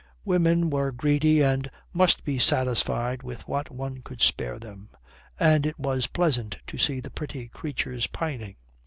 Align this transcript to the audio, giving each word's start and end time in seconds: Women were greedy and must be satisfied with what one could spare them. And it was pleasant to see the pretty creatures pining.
Women 0.25 0.71
were 0.71 0.91
greedy 0.91 1.43
and 1.43 1.69
must 1.93 2.23
be 2.23 2.39
satisfied 2.39 3.21
with 3.21 3.47
what 3.47 3.69
one 3.69 4.01
could 4.01 4.19
spare 4.19 4.57
them. 4.57 4.89
And 5.39 5.63
it 5.63 5.77
was 5.79 6.07
pleasant 6.07 6.57
to 6.65 6.79
see 6.79 6.99
the 7.01 7.11
pretty 7.11 7.49
creatures 7.49 8.07
pining. 8.07 8.55